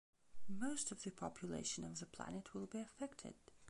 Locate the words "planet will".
2.07-2.65